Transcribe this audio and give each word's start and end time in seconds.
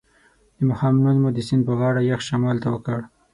د 0.57 0.59
ماښام 0.69 0.93
لمونځ 0.97 1.17
مو 1.21 1.29
د 1.33 1.39
سیند 1.47 1.63
پر 1.67 1.75
غاړه 1.79 2.01
یخ 2.11 2.21
شمال 2.29 2.57
ته 2.63 2.69
وکړ. 2.71 2.99